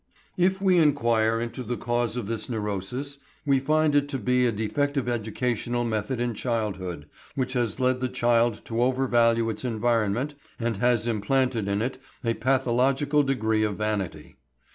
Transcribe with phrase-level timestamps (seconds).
[0.35, 4.51] If we inquire into the cause of this neurosis we find it to be a
[4.51, 10.77] defective educational method in childhood, which has led the child to overvalue its environment and
[10.77, 14.37] has implanted in it a pathologic degree of vanity.